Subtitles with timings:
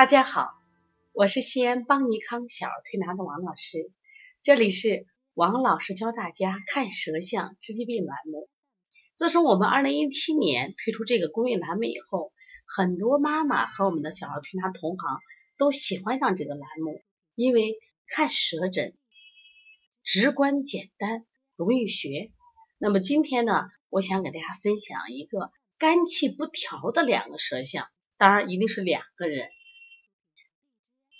[0.00, 0.48] 大家好，
[1.12, 3.92] 我是西安邦尼康小儿推拿的王老师，
[4.42, 8.48] 这里是王老师教大家看舌象治疾病栏目。
[9.14, 12.32] 自从我们二零一七年推出这个公益栏目以后，
[12.64, 15.20] 很多妈妈和我们的小儿推拿同行
[15.58, 17.02] 都喜欢上这个栏目，
[17.34, 17.74] 因为
[18.06, 18.94] 看舌诊
[20.02, 21.26] 直观简单，
[21.56, 22.30] 容易学。
[22.78, 29.50] 那么今天呢，我想给大家分享一个肝气不调的两个舌象，当然一定是两个人。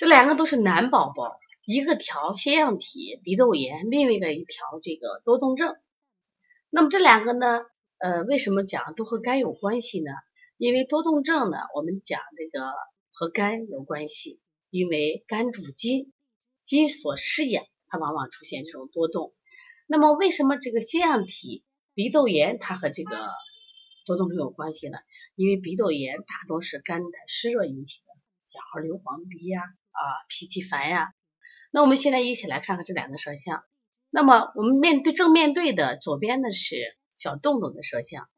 [0.00, 5.76] 这两个都是男宝宝，一个调腺样体鼻窦炎，另外一个一调这个多动症。
[6.70, 7.60] 那么这两个呢，
[7.98, 10.10] 呃，为什么讲都和肝有关系呢？
[10.56, 12.72] 因为多动症呢，我们讲这个
[13.12, 14.40] 和肝有关系，
[14.70, 16.10] 因为肝主筋，
[16.64, 19.34] 筋所失养，它往往出现这种多动。
[19.86, 21.62] 那么为什么这个腺样体
[21.92, 23.28] 鼻窦炎它和这个
[24.06, 24.96] 多动症有关系呢？
[25.34, 28.14] 因为鼻窦炎大多是肝的湿热引起的，
[28.46, 29.60] 小孩流黄鼻呀。
[29.92, 31.12] 啊脾气烦呀。
[31.70, 33.64] 那我们现在一起来看看这两个舌象。
[34.10, 38.28] 那么我们面对正面对的左边的是小洞洞的舌象，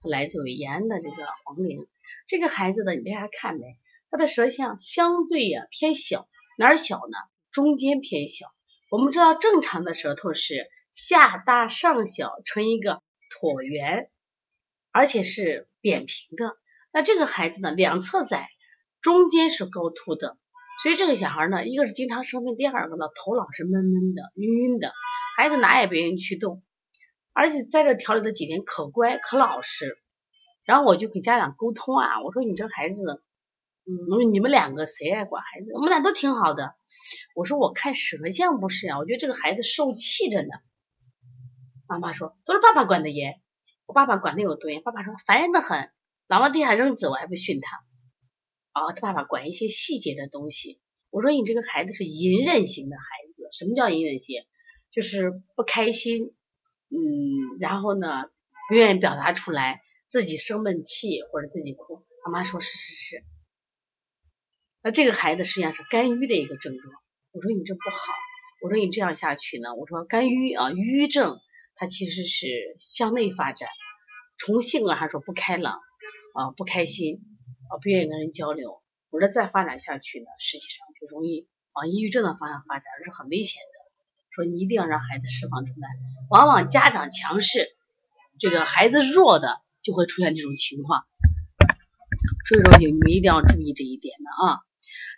[0.00, 1.86] 它来自于延安的这个黄陵。
[2.26, 3.78] 这个孩子的，你大家看没？
[4.10, 7.18] 他的舌象相对呀偏小，哪儿小呢？
[7.50, 8.46] 中间偏小。
[8.90, 14.10] 我们知道正常的舌头是下大上小，成一个椭圆，
[14.92, 16.56] 而且是扁平的。
[16.90, 18.48] 那这个孩子呢，两侧窄，
[19.02, 20.38] 中间是高凸的。
[20.82, 24.92] 所以这个小孩呢，一个是经常生病，第二个呢头老是闷闷的、晕晕的，
[25.36, 26.62] 孩子哪也不愿意去动，
[27.32, 29.98] 而且在这调理的几天可乖可老实。
[30.64, 33.22] 然后我就给家长沟通啊，我说你这孩子，
[33.86, 35.72] 嗯，你们两个谁爱管孩子？
[35.74, 36.74] 我们俩都挺好的。
[37.34, 40.48] 我说我看舌象不是啊，我觉得这个孩子受气着呢。
[41.88, 43.40] 妈妈说都是爸爸管的严，
[43.86, 44.82] 我爸爸管的有多严？
[44.82, 45.90] 爸爸说烦人的很，
[46.28, 47.80] 老往地下扔纸我还不训他。
[48.78, 50.80] 啊，他爸爸管一些细节的东西。
[51.10, 54.42] 我说你这个孩子是隐忍型的孩子，什么叫隐忍型？
[54.90, 56.34] 就是不开心，
[56.88, 58.24] 嗯，然后呢
[58.68, 62.04] 不愿意表达出来，自己生闷气或者自己哭。
[62.24, 63.24] 妈妈说是是是。
[64.82, 66.94] 那这个孩子实际上是肝郁的一个症状。
[67.32, 68.12] 我说你这不好，
[68.62, 71.38] 我说你这样下去呢，我说肝郁啊，郁症
[71.74, 73.68] 它其实是向内发展，
[74.38, 75.80] 从性格上说不开朗
[76.34, 77.27] 啊，不开心。
[77.68, 78.80] 啊，不愿意跟人交流，
[79.10, 83.78] 我说再发展下去呢，实际上就容易往抑郁症的方向发展，是很危险的。
[84.30, 85.88] 说你一定要让孩子释放出来，
[86.30, 87.68] 往往家长强势，
[88.38, 91.04] 这个孩子弱的就会出现这种情况。
[92.48, 94.60] 所以说，你们一定要注意这一点的啊。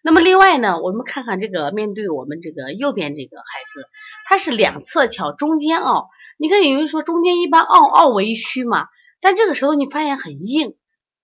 [0.03, 3.85] 那么另外呢，我们看看这个面对我们这个右边这个孩子，
[4.25, 6.09] 他是两侧翘，中间凹。
[6.39, 8.89] 你看有人说中间一般凹凹为虚嘛，
[9.21, 10.77] 但这个时候你发现很硬。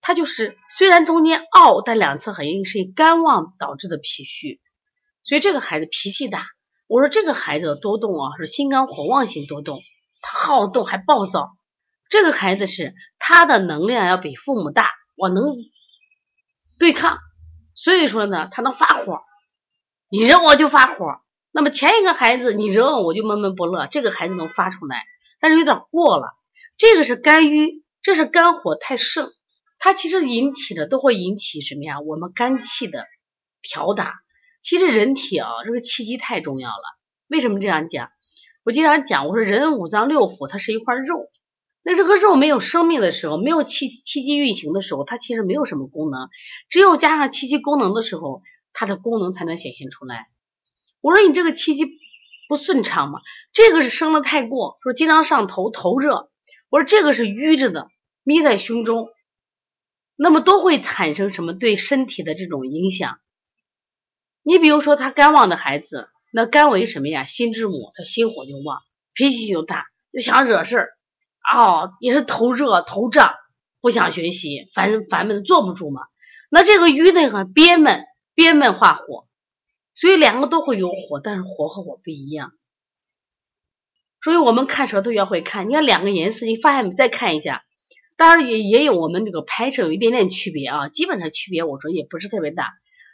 [0.06, 4.61] 它就是虽然中间凹，但两侧很硬，是肝旺导致的脾虚，
[5.25, 6.47] 所以这个孩子脾气大。
[6.87, 9.81] 我说这个孩子多动啊，是心肝火旺型多动，
[10.22, 11.56] 他好动还暴躁。
[12.09, 15.56] 这个孩子是他的能量要比父母大，我能
[16.78, 17.19] 对抗，
[17.75, 19.23] 所以说呢，他能发火，
[20.09, 21.17] 你惹我就发火。
[21.50, 25.03] 那么前一个孩子你惹我我就闷闷不乐，这个孩子能发出来，
[25.41, 26.28] 但是有点过了。
[26.77, 29.33] 这个是肝郁，这是肝火太盛。
[29.86, 32.00] 它其实引起的都会引起什么呀？
[32.00, 33.06] 我们肝气的
[33.62, 34.14] 调达。
[34.60, 36.82] 其实人体啊，这个气机太重要了。
[37.28, 38.10] 为什么这样讲？
[38.64, 41.30] 我经常讲，我说人五脏六腑它是一块肉，
[41.84, 46.30] 那这个肉没有生命的时候，没有气气机运行的时候，它其实没有什么功能。
[46.69, 48.42] 只有加上气机功能的时候，
[48.72, 50.26] 它的功能才能显现出来。
[51.00, 51.86] 我说你这个气机
[52.48, 53.20] 不顺畅嘛？
[53.52, 56.28] 这个是生的太过，说经常上头头热。
[56.70, 57.86] 我说这个是瘀着的，
[58.25, 59.10] 眯在胸中。
[60.16, 63.21] 那么都会产生什么对身体的这种影响？
[64.43, 67.26] 你比如说他肝旺的孩子，那肝为什么呀？
[67.26, 68.81] 心之母，他心火就旺，
[69.14, 70.88] 脾气就大，就想惹事儿，
[71.55, 73.35] 哦，也是头热头胀，
[73.81, 76.02] 不想学习，烦烦闷坐不住嘛。
[76.49, 78.05] 那这个郁呢，很憋闷，
[78.35, 79.26] 憋闷化火，
[79.94, 82.52] 所以两个都会有火，但是火和火不一样。
[84.23, 86.94] 所以我们看舌头要会看，你看两个颜色，你发现没？
[86.94, 87.65] 再看一下。
[88.16, 92.72] 当然也也有我们这个拍摄有一点点区别啊，基本上区别我说也不是特别大。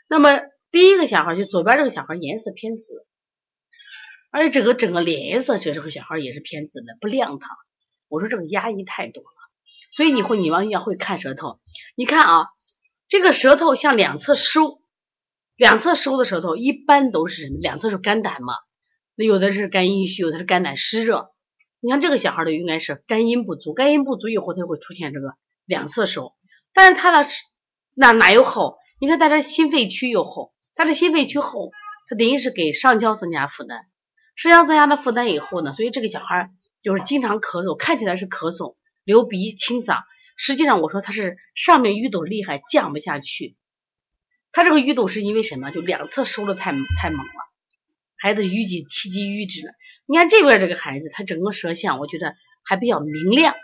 [0.08, 0.40] 那么
[0.70, 3.04] 第一个小孩就左边这个小孩颜色偏紫，
[4.31, 7.50] 而且整个整个脸颜色这这个小孩也是偏紫的，不亮堂。
[8.08, 9.28] 我说这个压抑太多了，
[9.90, 11.60] 所以你会你往要会看舌头。
[11.96, 12.46] 你看啊，
[13.08, 14.82] 这个舌头向两侧收，
[15.56, 17.58] 两侧收的舌头一般都是什么？
[17.60, 18.54] 两侧是肝胆嘛，
[19.16, 21.31] 那有的是肝阴虚，有的是肝胆湿热。
[21.84, 25.34] 你看这个小孩的应该是肝阴不足，肝阴不足以后他会出现这个
[25.64, 26.32] 两侧收，
[26.73, 27.29] 但是他的
[27.96, 28.79] 哪哪有厚？
[29.00, 31.73] 你看他这心肺区又厚，他的心肺区厚，
[32.08, 33.87] 他等于是给上焦增加负担，
[34.37, 40.05] 上焦增加的负担以后呢，所以这个小孩就是经常咳嗽，看起来是咳嗽、流鼻、清嗓，
[40.37, 43.56] 实际上我说他是上面淤堵厉害，降不下去。
[44.52, 45.73] 他这个淤堵是因为什么？
[45.73, 47.51] 就两侧收的太太猛了，
[48.23, 49.73] 孩子淤积气机瘀滞了。
[50.07, 53.57] 你看这边这个孩子，他整个舌象我觉得还比较明亮，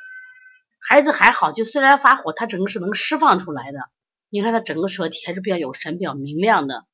[0.81, 3.79] 孩子还好，就虽然发火，他整个是能释放出来的。
[4.31, 6.87] 你看他整个舌体还是比较有神、比较明亮的。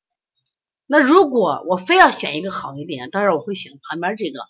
[0.85, 4.41] 那如果我非要选一个好一点，当然我会选旁边这个，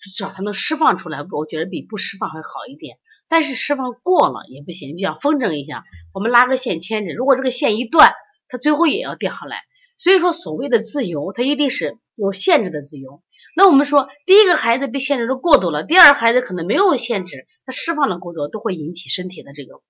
[0.00, 2.98] 至少他能释放出来，我觉得比不释放会好一点。
[3.28, 8.12] 但是释放过了也不行，就像风筝一样，我们拉个线牵着，如果这个线一断。
[8.48, 9.64] 它最后也要掉下来，
[9.96, 13.22] 所以说所谓的自由，它一定是有限制的自由。
[13.54, 19.80] 那我们说，第一个孩子被限制的过度了，第二个孩子可能没有限制，他释放的过多，都会引起身体的这个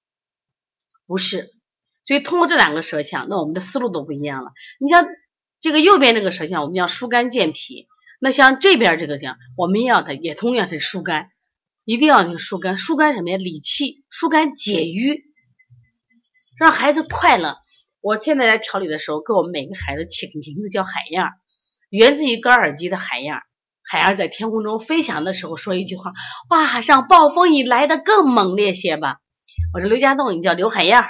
[1.06, 1.50] 不适。
[2.04, 4.52] 所以通过这两个舌象，那我们的思路都不一样了。
[4.78, 5.08] 你像
[5.60, 7.88] 这个右边这个舌象，我们要疏肝健脾；
[8.20, 11.32] 那像这边这个象，我们要它也同样是疏肝，
[11.84, 13.36] 一定要那个疏肝，疏肝什么呀？
[13.36, 15.24] 理气，疏肝解郁，
[16.56, 17.56] 让孩子快乐。
[18.00, 21.25] 我现在在调理的时候，给我们每个孩子起个名字叫海燕，
[21.90, 23.34] 源自于高尔基的海燕。
[23.82, 26.12] 海燕在天空中飞翔的时候说一句话
[26.50, 29.19] ：“哇，让暴风雨来的更猛烈些吧。”
[29.72, 31.04] 我说刘家栋，你叫刘海燕。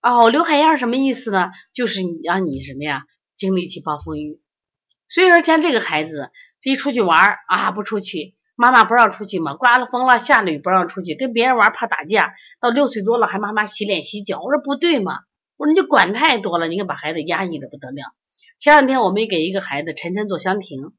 [0.00, 1.50] 哦，刘海燕什么意思呢？
[1.72, 3.02] 就是你让你什么呀，
[3.36, 4.40] 经历起暴风雨。
[5.08, 6.30] 所以说，像这个孩子，
[6.62, 8.36] 一出去玩啊，不出去。
[8.54, 12.34] 妈妈不让出去嘛，刮了风了，下了雨不让出去，跟别人玩怕打架。
[12.60, 15.20] 到六岁多了还妈妈洗脸洗脚，我说不对嘛，
[15.56, 18.02] 我说你管太多了，你看把孩子压抑的不得了。
[18.58, 20.92] 前两天我们给一个孩子晨晨做香亭，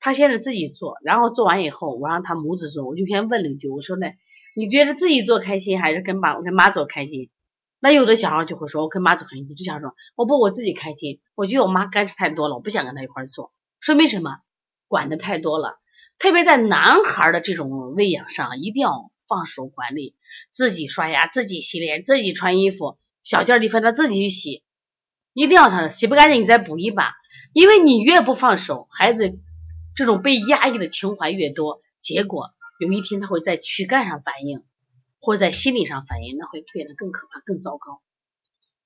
[0.00, 4.06] 他先是自己做，然后做完以后我让他母子做，我就先问了一句，我说呢，
[4.54, 7.30] 你觉得自己做开心还是跟爸跟妈做开心？
[7.80, 9.46] 那有的小孩就会说，我跟妈做开心。
[9.56, 14.38] 这小孩说，我不我自己开心，我觉得我妈干涉太多了，我不想跟他一块做，说明什么？
[14.88, 15.78] 管的太多了。
[16.18, 20.16] 特别在男孩的这种喂养上，一定要放手管理，
[20.50, 24.64] 自己刷牙，自己洗脸，自己穿衣服，小件地方他自己去洗，
[25.32, 27.12] 一定要他洗不干净，你再补一把。
[27.52, 29.38] 因为你越不放手，孩子
[29.94, 34.64] 这种被压抑的情怀越多，结果有一天他会在躯干上反应，
[35.20, 38.02] 或在心理上反应，那会变得更可怕、更糟糕。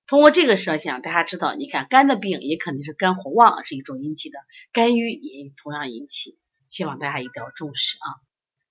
[0.06, 4.38] 通过这个设想，大家知道，你看肝的病也肯定是肝火旺是一种引起的，
[4.72, 6.38] 肝郁也同样引起。
[6.72, 8.08] 希望大家一定要重视啊！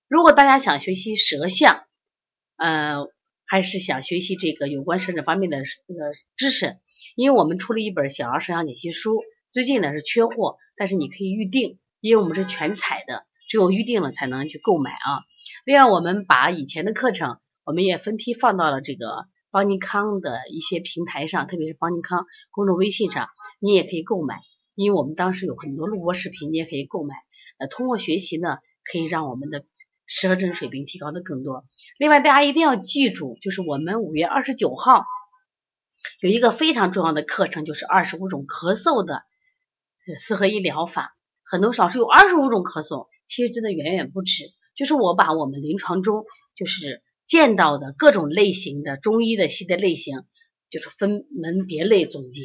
[0.07, 1.83] 如果大家想学习舌象，
[2.57, 3.05] 呃，
[3.45, 6.77] 还是想学习这个有关舌诊方面的这个知识，
[7.15, 15.21] 因为我们出了一本小儿舌象解析书，最近呢是缺货，但是你可以预定，因为我们是全彩的，只有预定了才能去购买啊。
[15.63, 24.39] 另外，我们把以前的课程，我们也分批放到了这个邦尼康的一些平台上，特别是邦尼康公众微信上，你也可以购买，
[24.73, 27.13] 因为我们当时有很多录播视频，你也可以购买。
[27.67, 29.65] 通过学习呢，可以让我们的
[30.05, 31.65] 舌诊水平提高的更多。
[31.97, 35.05] 另外，大家一定要记住，就是我们五月二十九号
[36.19, 39.23] 有一个非常重要的课程，就是二十五种咳嗽的
[40.17, 41.15] 四合一疗法。
[41.43, 44.45] 很多老师有二十五种咳嗽，其实真的远远不止。
[44.75, 46.25] 就是我把我们临床中
[46.55, 50.23] 就是见到的各种类型的中医的系的类型，
[50.69, 52.43] 就是分门别类总结。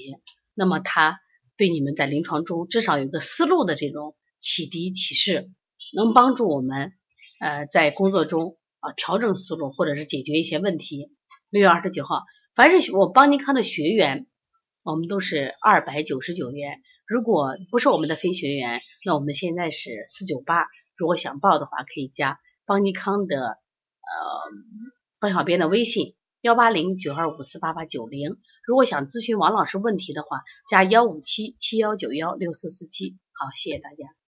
[0.55, 1.19] 那么，它
[1.57, 4.15] 对你们在临床中至少有个思路的这种。
[4.39, 5.51] 启迪启示，
[5.95, 6.93] 能帮助我们
[7.41, 11.11] 呃在工作中啊调整思路，或者是解决一些问题。
[11.51, 12.25] 六月二十九号，
[12.55, 14.27] 凡是我邦尼康的学员，
[14.83, 16.83] 我们都是二百九十九元。
[17.07, 20.67] 如果不是我们的非学员，那我们现在是四九八。
[20.97, 23.57] 如果想报的话，可以加邦尼康的呃
[25.21, 28.39] 方小编的微信幺八零九二五四八八九零。
[28.67, 33.17] 如果想咨询王老师问题的话，加幺五七七幺九幺六四四七。
[33.33, 34.26] 好，谢谢大家。